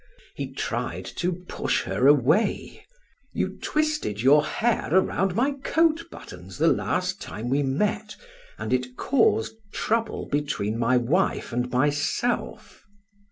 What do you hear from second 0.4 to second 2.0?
tried to push